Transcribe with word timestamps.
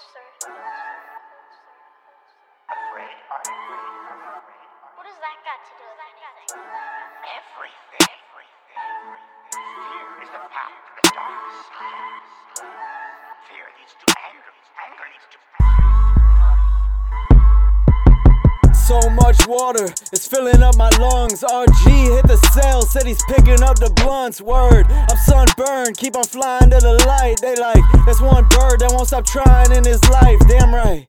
sir. 0.00 0.24
Afraid, 2.72 3.16
are 3.28 3.42
you 3.44 3.52
afraid? 3.52 4.40
What 4.96 5.04
does 5.04 5.20
that 5.20 5.36
got 5.44 5.60
to 5.60 5.72
do 5.76 5.84
with 5.84 6.00
anything? 6.00 6.48
Everything, 7.36 8.08
everything. 8.08 8.96
Fear 9.52 10.08
is 10.24 10.30
the 10.32 10.40
path 10.48 10.72
to 10.72 10.92
the 10.96 11.04
dark 11.12 11.52
side. 11.68 12.24
Fear 13.44 13.66
leads 13.76 13.92
to 13.92 14.06
anger. 14.24 14.52
Anger 14.80 15.04
leads 15.04 15.28
to 15.36 16.19
So 18.90 19.08
much 19.10 19.46
water, 19.46 19.84
it's 20.12 20.26
filling 20.26 20.64
up 20.64 20.74
my 20.74 20.90
lungs. 20.98 21.44
RG 21.44 22.10
hit 22.10 22.26
the 22.26 22.36
cell, 22.50 22.82
said 22.82 23.06
he's 23.06 23.22
picking 23.28 23.62
up 23.62 23.78
the 23.78 23.88
blunts. 24.02 24.42
Word, 24.42 24.86
I'm 24.90 25.16
sunburned, 25.16 25.96
keep 25.96 26.16
on 26.16 26.24
flying 26.24 26.70
to 26.70 26.80
the 26.80 26.94
light. 27.06 27.36
They 27.40 27.54
like, 27.54 27.84
that's 28.04 28.20
one 28.20 28.48
bird 28.48 28.80
that 28.80 28.90
won't 28.90 29.06
stop 29.06 29.24
trying 29.24 29.70
in 29.70 29.84
his 29.84 30.02
life. 30.10 30.40
Damn 30.48 30.74
right. 30.74 31.06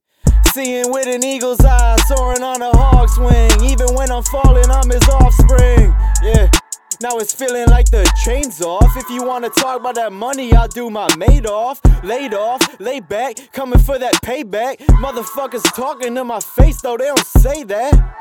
Seeing 0.54 0.92
with 0.92 1.08
an 1.08 1.26
eagle's 1.26 1.60
eye, 1.62 1.98
soaring 2.06 2.44
on 2.44 2.62
a 2.62 2.70
hawk's 2.70 3.18
wing. 3.18 3.50
Even 3.66 3.96
when 3.96 4.12
I'm 4.12 4.22
falling, 4.30 4.70
I'm 4.70 4.88
his 4.88 5.02
offspring. 5.10 5.90
Yeah. 6.22 6.52
Now 7.02 7.18
it's 7.18 7.34
feeling 7.34 7.68
like 7.68 7.90
the 7.90 8.04
chain's 8.24 8.62
off. 8.62 8.96
If 8.96 9.10
you 9.10 9.24
wanna 9.24 9.50
talk 9.50 9.80
about 9.80 9.96
that 9.96 10.14
money, 10.14 10.54
I'll 10.54 10.68
do 10.68 10.92
my 10.92 11.08
Madoff. 11.10 11.82
Laid 12.04 12.36
off, 12.36 12.62
lay 12.80 13.00
back, 13.00 13.38
coming 13.54 13.80
for 13.80 13.98
that 13.98 14.14
payback. 14.22 14.78
Motherfuckers 15.02 15.64
talking 15.76 16.14
to 16.14 16.24
my 16.24 16.40
face, 16.40 16.80
though 16.82 16.98
they 16.98 17.06
don't 17.06 17.26
say 17.26 17.64
that. 17.64 18.18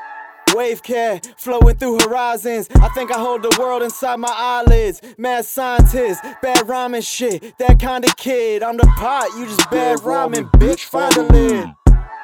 Wave 0.54 0.82
cat 0.82 1.32
flowing 1.36 1.76
through 1.76 1.98
horizons. 2.00 2.68
I 2.80 2.88
think 2.88 3.12
I 3.12 3.18
hold 3.18 3.42
the 3.42 3.54
world 3.60 3.82
inside 3.82 4.16
my 4.16 4.32
eyelids. 4.34 5.02
Mad 5.18 5.44
scientist, 5.44 6.22
bad 6.40 6.66
rhyming 6.66 7.02
shit. 7.02 7.58
That 7.58 7.78
kind 7.78 8.04
of 8.04 8.16
kid. 8.16 8.62
I'm 8.62 8.78
the 8.78 8.86
pot, 8.86 9.28
you 9.37 9.44
just 9.44 9.70
bad 9.70 10.02
rhyming, 10.02 10.46
bitch. 10.46 10.84
Find 10.84 11.15
a 11.18 11.22
lid. 11.22 11.74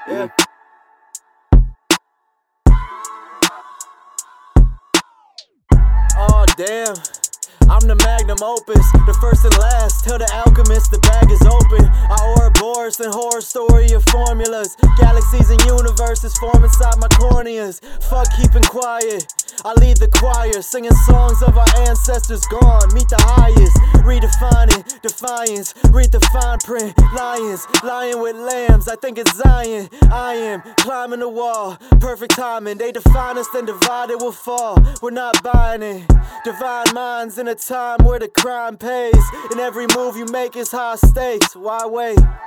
Yeah. 0.08 0.28
Damn. 6.56 6.96
I'm 7.68 7.82
the 7.82 7.98
magnum 8.06 8.38
opus, 8.40 8.86
the 9.04 9.16
first 9.20 9.44
and 9.44 9.56
last. 9.58 10.04
Tell 10.04 10.18
the 10.18 10.30
alchemist 10.32 10.90
the 10.90 11.02
bag 11.02 11.30
is 11.30 11.42
open. 11.42 11.82
I 11.82 12.16
Ouroboros 12.30 13.00
and 13.00 13.12
horror 13.12 13.42
story 13.42 13.90
of 13.92 14.04
formulas. 14.06 14.76
Galaxies 14.96 15.50
and 15.50 15.60
universes 15.66 16.36
form 16.38 16.62
inside 16.62 16.96
my 16.98 17.08
corneas. 17.18 17.82
Fuck 18.08 18.28
keeping 18.38 18.62
quiet. 18.62 19.26
I 19.64 19.74
lead 19.82 19.96
the 19.96 20.08
choir, 20.08 20.62
singing 20.62 20.94
songs 21.10 21.42
of 21.42 21.58
our 21.58 21.68
ancestors 21.88 22.46
gone. 22.46 22.86
Meet 22.94 23.08
the 23.08 23.18
highest, 23.18 23.76
redefining 24.06 24.75
defiance. 25.08 25.74
Read 25.90 26.12
the 26.12 26.20
fine 26.32 26.58
print, 26.58 26.94
lions, 27.14 27.66
lying 27.82 28.20
with 28.20 28.36
lambs. 28.36 28.88
I 28.88 28.96
think 28.96 29.18
it's 29.18 29.34
Zion. 29.36 29.88
I 30.10 30.34
am 30.34 30.62
climbing 30.78 31.20
the 31.20 31.28
wall, 31.28 31.76
perfect 32.00 32.32
timing. 32.34 32.78
They 32.78 32.92
define 32.92 33.38
us, 33.38 33.48
then 33.52 33.66
divided 33.66 34.18
will 34.18 34.32
fall. 34.32 34.82
We're 35.02 35.10
not 35.10 35.42
buying 35.42 35.82
it. 35.82 36.08
Divine 36.44 36.92
minds 36.94 37.38
in 37.38 37.48
a 37.48 37.54
time 37.54 38.04
where 38.04 38.18
the 38.18 38.28
crime 38.28 38.76
pays, 38.76 39.24
and 39.50 39.60
every 39.60 39.86
move 39.96 40.16
you 40.16 40.26
make 40.26 40.56
is 40.56 40.70
high 40.70 40.96
stakes. 40.96 41.54
Why 41.54 41.86
wait? 41.86 42.18
Why 42.18 42.26
wait? 42.26 42.45